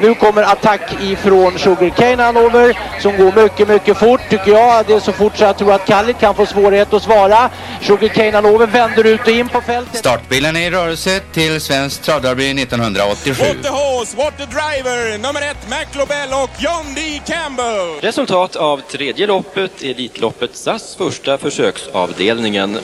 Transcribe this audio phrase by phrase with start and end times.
[0.00, 4.86] Nu kommer attack ifrån Sugarcane Hanover som går mycket, mycket fort tycker jag.
[4.86, 7.50] Det är så fort så jag tror att Kallit kan få svårighet att svara.
[7.82, 9.96] Sugarcane Hanover vänder ut och in på fältet.
[9.98, 13.44] Startbilen är i rörelse till Svensk Travderby 1987.
[13.44, 17.20] What the horse, what the driver, nummer ett McLobell och John D.
[17.26, 18.00] Campbell.
[18.00, 22.78] Resultat av tredje loppet, Elitloppet SAS första försöksavdelningen.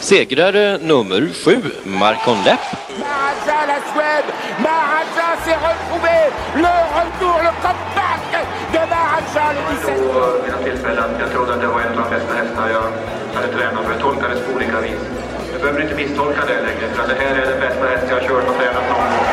[0.00, 2.60] Segrare nummer sju, Marcon Lepp.
[2.98, 4.28] Maharaja la Suède,
[4.58, 6.18] Maharaja s'est retrouvé,
[6.56, 8.22] le retour, le comeback
[8.72, 9.94] de Maharaja le 17.
[9.94, 11.10] Vid mina tillfällen.
[11.20, 12.86] Jag trodde att det var en av de bästa hästar jag
[13.34, 13.92] hade tränat för.
[13.92, 15.00] Jag tolkades på olika vis.
[15.52, 18.16] Jag behöver inte misstolka det längre för att det här är den bästa häst jag
[18.20, 19.26] har kört och tränat någon gång.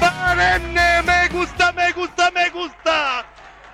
[0.00, 2.98] Barenne, me gusta, me gusta, me gusta!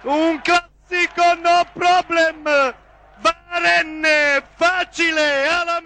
[0.04, 2.72] Un classico, no problem!
[3.62, 5.80] Barenne, facile, alla!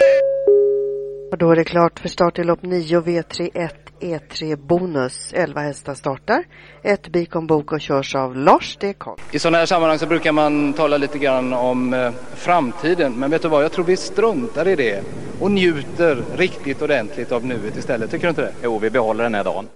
[1.32, 5.32] Och då är det klart för start i lopp 9 V31 E3 Bonus.
[5.32, 6.44] 11 hästar startar.
[6.82, 8.94] Ett Bikon Bok och körs av Lars D.
[8.98, 9.18] Karl.
[9.32, 13.12] I sådana här sammanhang så brukar man tala lite grann om eh, framtiden.
[13.12, 15.02] Men vet du vad, jag tror vi struntar i det
[15.40, 18.10] och njuter riktigt ordentligt av nuet istället.
[18.10, 18.52] Tycker du inte det?
[18.62, 19.68] Jo, vi behåller den här dagen.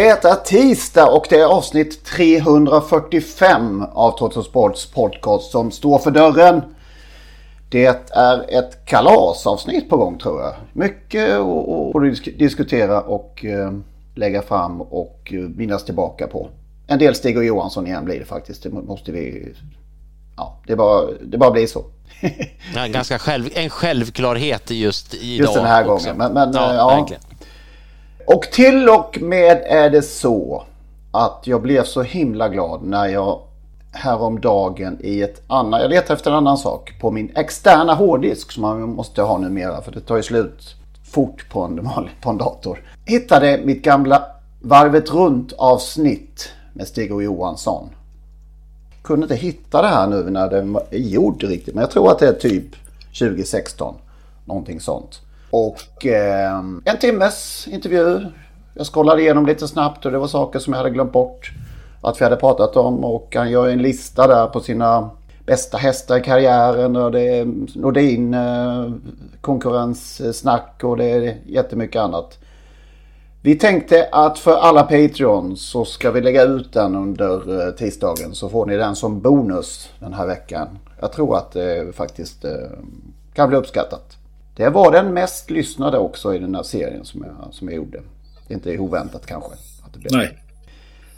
[0.00, 6.10] Det är tisdag och det är avsnitt 345 av Toto Sports podcast som står för
[6.10, 6.62] dörren.
[7.68, 10.54] Det är ett kalasavsnitt på gång tror jag.
[10.72, 13.72] Mycket att diskutera och eh,
[14.14, 16.48] lägga fram och eh, minnas tillbaka på.
[16.86, 18.62] En del Stig och Johansson igen blir det faktiskt.
[18.62, 19.54] Det måste vi...
[20.36, 21.84] Ja, det bara, det bara blir så.
[22.74, 25.24] ja, ganska själv, en självklarhet just idag.
[25.24, 26.12] Just den här också.
[26.12, 26.18] gången.
[26.18, 27.22] Men, men ja, ja, verkligen.
[28.26, 30.64] Och till och med är det så
[31.10, 33.40] att jag blev så himla glad när jag
[33.92, 38.62] häromdagen i ett annat, jag letar efter en annan sak, på min externa hårddisk som
[38.62, 42.82] man måste ha numera för det tar ju slut fort på en, på en dator.
[43.04, 44.22] Hittade mitt gamla
[44.62, 47.88] Varvet runt avsnitt med Stig och Johansson.
[49.02, 52.18] Kunde inte hitta det här nu när den är gjord riktigt men jag tror att
[52.18, 52.64] det är typ
[53.18, 53.94] 2016.
[54.44, 55.20] Någonting sånt.
[55.50, 58.26] Och eh, en timmes intervju.
[58.74, 61.52] Jag scrollade igenom lite snabbt och det var saker som jag hade glömt bort
[62.02, 63.04] att vi hade pratat om.
[63.04, 65.10] Och han gör en lista där på sina
[65.46, 67.44] bästa hästar i karriären och det är
[67.78, 68.90] Nordin eh,
[69.40, 72.38] konkurrenssnack och det är jättemycket annat.
[73.42, 78.34] Vi tänkte att för alla Patreons så ska vi lägga ut den under eh, tisdagen
[78.34, 80.68] så får ni den som bonus den här veckan.
[81.00, 82.50] Jag tror att det faktiskt eh,
[83.34, 84.19] kan bli uppskattat.
[84.60, 88.02] Det var den mest lyssnade också i den här serien som jag, som jag gjorde.
[88.46, 89.50] Det är inte oväntat kanske.
[89.82, 90.12] Att det blev.
[90.12, 90.38] Nej.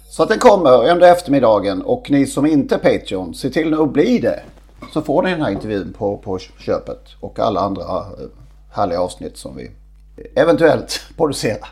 [0.09, 3.77] Så att den kommer under eftermiddagen och ni som inte är Patreon, se till nu
[3.77, 4.43] att bli det.
[4.93, 8.29] Så får ni den här intervjun på, på köpet och alla andra eh,
[8.71, 9.71] härliga avsnitt som vi
[10.35, 11.69] eventuellt producerar.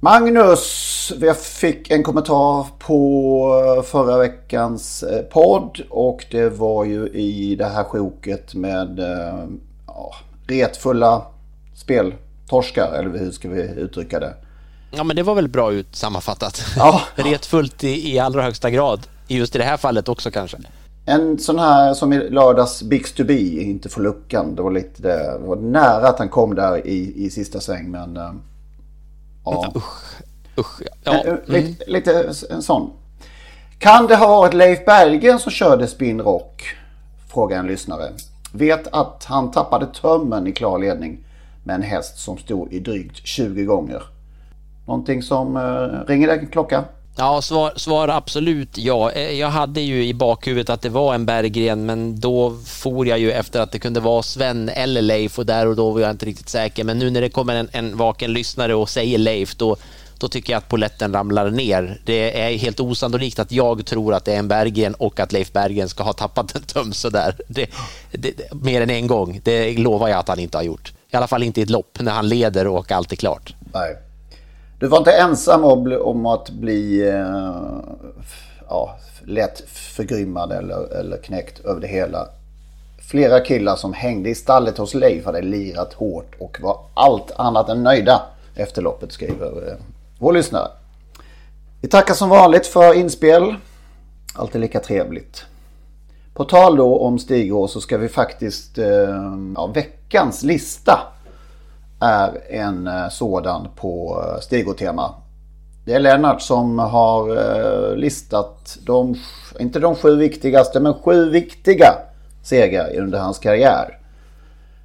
[0.00, 7.56] Magnus, vi fick en kommentar på förra veckans eh, podd och det var ju i
[7.56, 9.44] det här sjoket med eh,
[9.86, 10.14] ja,
[10.48, 11.22] retfulla
[11.74, 14.34] speltorskar eller hur ska vi uttrycka det?
[14.90, 16.64] Ja men det var väl bra ut sammanfattat.
[16.76, 17.00] Ja.
[17.14, 19.00] Retfullt i, i allra högsta grad.
[19.26, 20.56] Just i det här fallet också kanske.
[21.06, 24.54] En sån här som i lördags Bix to be, inte för luckan.
[24.54, 25.38] Det var lite det.
[25.40, 28.16] Det var nära att han kom där i, i sista sväng men...
[28.16, 28.32] äh,
[29.44, 29.72] Ja.
[29.76, 30.20] Usch.
[30.58, 30.80] Usch.
[31.04, 31.12] Ja.
[31.12, 31.40] En, Mm.
[31.46, 32.90] lite, lite en sån.
[33.78, 36.64] Kan det ha varit Leif Berggren som körde Spin Rock?
[37.28, 38.08] Frågar en lyssnare.
[38.52, 41.18] Vet att han tappade tömmen i klar ledning
[41.64, 44.02] med en häst som stod i drygt 20 gånger.
[44.86, 46.84] Någonting som eh, ringer det en klocka?
[47.16, 49.10] Ja, svar, svar absolut ja.
[49.10, 53.18] Eh, jag hade ju i bakhuvudet att det var en Berggren men då for jag
[53.18, 56.10] ju efter att det kunde vara Sven eller Leif och där och då var jag
[56.10, 56.84] inte riktigt säker.
[56.84, 59.76] Men nu när det kommer en, en vaken lyssnare och säger Leif då,
[60.18, 62.00] då tycker jag att poletten ramlar ner.
[62.04, 65.52] Det är helt osannolikt att jag tror att det är en Berggren och att Leif
[65.52, 67.34] Berggren ska ha tappat en töm sådär.
[67.48, 67.70] Det,
[68.12, 69.40] det, mer än en gång.
[69.44, 70.92] Det lovar jag att han inte har gjort.
[71.10, 73.54] I alla fall inte i ett lopp när han leder och allt är klart.
[73.72, 73.96] Nej.
[74.78, 77.08] Du var inte ensam om, om att bli...
[77.08, 77.78] Eh,
[78.68, 82.28] ja, lätt förgrymmad eller, eller knäckt över det hela.
[83.10, 87.68] Flera killar som hängde i stallet hos Leif hade lirat hårt och var allt annat
[87.68, 88.22] än nöjda
[88.54, 89.74] efter loppet skriver eh,
[90.18, 90.68] vår lyssnare.
[91.80, 93.54] Vi tackar som vanligt för inspel.
[94.34, 95.44] Alltid lika trevligt.
[96.34, 98.86] På tal då om Stigå så ska vi faktiskt, eh,
[99.54, 101.00] ja, veckans lista
[102.00, 105.14] är en eh, sådan på eh, Stigå-tema.
[105.84, 109.16] Det är Lennart som har listat de,
[109.60, 111.94] inte de sju viktigaste, men sju viktiga
[112.42, 113.98] segrar under hans karriär.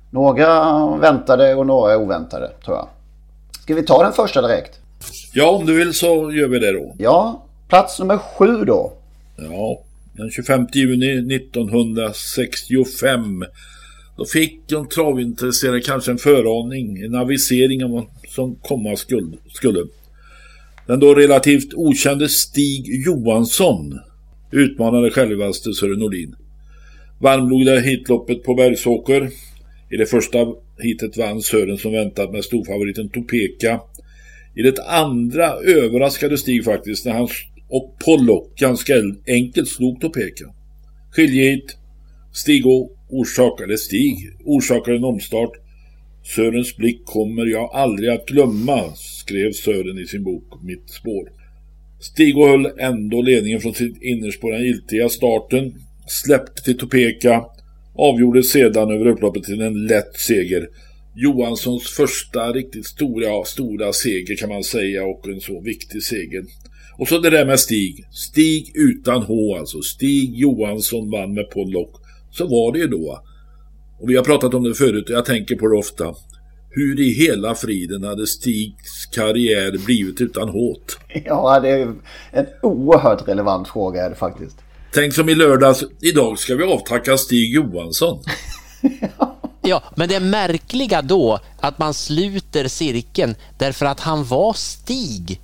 [0.09, 2.87] Några väntade och några oväntade tror jag.
[3.61, 4.82] Ska vi ta den första direkt?
[5.33, 6.95] Ja, om du vill så gör vi det då.
[6.99, 8.93] Ja, plats nummer sju då.
[9.37, 9.83] Ja,
[10.13, 13.45] den 25 juni 1965.
[14.17, 19.37] Då fick de travintresserade kanske en föraning, en avisering om vad som komma skulle.
[20.87, 23.99] Den då relativt okände Stig Johansson
[24.51, 26.35] utmanade självaste Sören Nordin.
[27.19, 29.29] Varmblodiga hitloppet på Bergsåker.
[29.89, 30.37] I det första
[30.79, 33.79] hitet vann Sören som väntat med storfavoriten Topeka.
[34.55, 37.27] I det andra överraskade Stig faktiskt när han
[37.69, 38.93] och Pollock ganska
[39.27, 40.45] enkelt slog Topeka.
[41.11, 41.77] Skiljehit.
[42.33, 42.63] Stig
[43.09, 45.51] orsakade Stig orsakade en omstart.
[46.35, 51.29] Sörens blick kommer jag aldrig att glömma, skrev Sören i sin bok Mitt spår.
[51.99, 55.73] Stig höll ändå ledningen från sitt innerspår den giltiga starten,
[56.07, 57.45] släppte till Topeka,
[57.95, 60.67] avgjorde sedan över upploppet till en lätt seger.
[61.15, 66.43] Johanssons första riktigt stora, stora seger kan man säga och en så viktig seger.
[66.97, 68.07] Och så det där med Stig.
[68.11, 69.81] Stig utan H alltså.
[69.81, 71.95] Stig Johansson vann med Pollock.
[72.31, 73.23] Så var det ju då.
[73.99, 76.15] Och vi har pratat om det förut och jag tänker på det ofta.
[76.69, 80.97] Hur i hela friden hade Stigs karriär blivit utan håt?
[81.25, 81.93] Ja, det är
[82.31, 84.57] en oerhört relevant fråga är det faktiskt.
[84.93, 88.19] Tänk som i lördags, idag ska vi avtacka Stig Johansson.
[89.17, 89.29] Ja,
[89.95, 95.41] men det märkliga då att man sluter cirkeln därför att han var Stig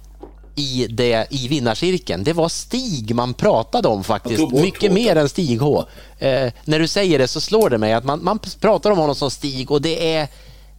[0.55, 2.23] i, det, i vinnarcirkeln.
[2.23, 5.85] Det var Stig man pratade om faktiskt, mycket mer än Stig H.
[6.19, 9.15] Eh, när du säger det så slår det mig att man, man pratar om honom
[9.15, 10.27] som Stig och det är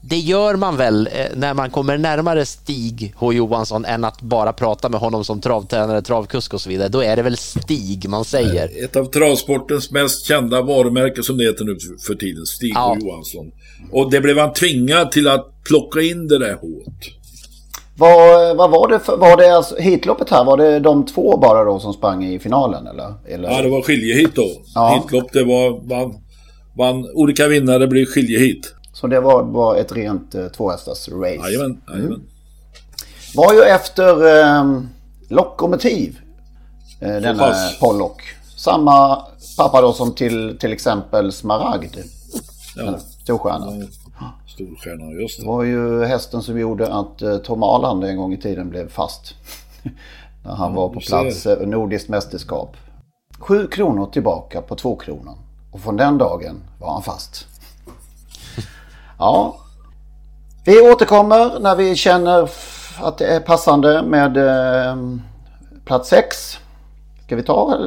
[0.02, 4.52] det gör man väl eh, när man kommer närmare Stig H Johansson än att bara
[4.52, 6.88] prata med honom som travtränare, travkusk och så vidare.
[6.88, 8.84] Då är det väl Stig man säger.
[8.84, 11.76] Ett av travsportens mest kända varumärken som det heter nu
[12.06, 12.96] för tiden, Stig ja.
[13.00, 13.52] H Johansson.
[13.92, 17.16] Och det blev han tvingad till att plocka in det där hårt.
[17.96, 21.64] Vad, vad var det för, var det alltså, hitloppet här, var det de två bara
[21.64, 23.14] då som sprang i finalen eller?
[23.28, 23.50] eller?
[23.50, 24.48] Ja, det var skiljehit då.
[24.74, 25.02] Ja.
[25.02, 26.14] Hitlopp, det var, man,
[26.78, 28.74] man, olika vinnare blir skiljehit.
[29.00, 31.50] Så det var, var ett rent eh, tvåhästars race?
[31.50, 31.82] Jajamän.
[31.94, 32.22] Mm.
[33.34, 34.80] Var ju efter eh,
[35.28, 36.20] Lokomotiv,
[37.00, 37.80] eh, denna pass.
[37.80, 38.22] Pollock.
[38.56, 39.22] Samma
[39.56, 41.96] pappa då som till, till exempel Smaragd.
[42.76, 42.98] Ja.
[43.22, 43.66] Storstjärna.
[44.20, 45.42] Ja, storstjärna, just det.
[45.42, 48.88] Det var ju hästen som gjorde att eh, Tom Arland en gång i tiden blev
[48.88, 49.34] fast.
[50.44, 52.76] När han ja, var på plats, eh, nordiskt mästerskap.
[53.38, 55.34] Sju kronor tillbaka på två kronor.
[55.72, 57.46] Och från den dagen var han fast.
[59.20, 59.56] Ja.
[60.64, 62.50] Vi återkommer när vi känner
[63.00, 64.96] att det är passande med eh,
[65.84, 66.58] plats 6.
[67.26, 67.78] Ska vi ta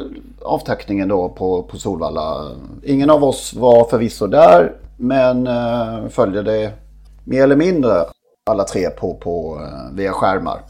[0.42, 2.50] avtackningen då på, på Solvalla?
[2.82, 6.72] Ingen av oss var förvisso där men eh, följde det
[7.24, 8.04] mer eller mindre
[8.50, 10.60] alla tre på, på, eh, via skärmar.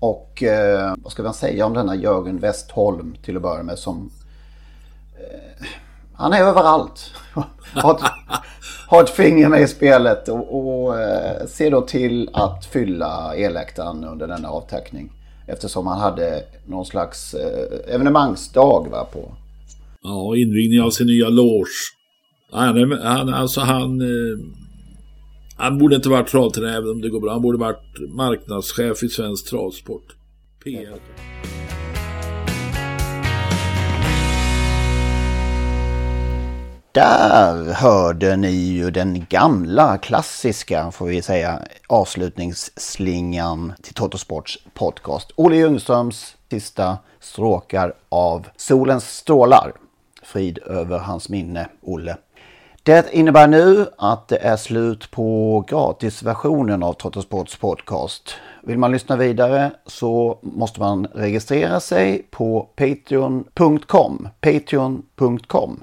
[0.00, 4.10] Och eh, vad ska man säga om denna Jörgen Westholm till att börja med som...
[5.16, 5.66] Eh,
[6.18, 7.12] han är överallt.
[7.74, 8.02] har, ett,
[8.88, 14.04] har ett finger med i spelet och, och eh, ser då till att fylla eläktaren
[14.04, 15.12] under denna avtackning.
[15.46, 19.34] Eftersom han hade någon slags eh, evenemangsdag va, på.
[20.02, 21.92] Ja, invigning av sin nya loge.
[22.52, 24.38] Han, han, alltså han, eh,
[25.56, 27.32] han borde inte varit travtränare även om det går bra.
[27.32, 30.16] Han borde varit marknadschef i svensk travsport.
[30.64, 30.98] PR.
[36.98, 45.30] Där hörde ni ju den gamla klassiska, får vi säga, avslutningsslingan till Totosports podcast.
[45.36, 49.72] Olle Ljungströms sista stråkar av Solens strålar.
[50.22, 52.16] Frid över hans minne, Olle.
[52.82, 58.34] Det innebär nu att det är slut på gratisversionen av Trottosports podcast.
[58.62, 64.28] Vill man lyssna vidare så måste man registrera sig på patreon.com.
[64.40, 65.82] Patreon.com.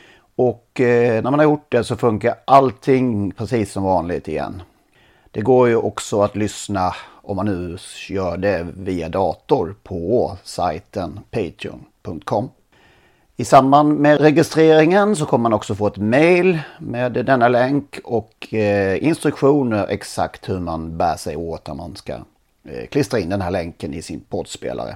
[0.35, 4.61] Och eh, när man har gjort det så funkar allting precis som vanligt igen.
[5.31, 7.77] Det går ju också att lyssna om man nu
[8.09, 12.49] gör det via dator på sajten patreon.com.
[13.37, 18.53] I samband med registreringen så kommer man också få ett mail med denna länk och
[18.53, 22.13] eh, instruktioner exakt hur man bär sig åt när man ska
[22.63, 24.95] eh, klistra in den här länken i sin poddspelare.